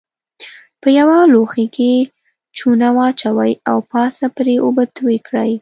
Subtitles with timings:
[0.81, 1.91] په یوه لوښي کې
[2.57, 5.49] چونه واچوئ او پاسه پرې اوبه توی کړئ.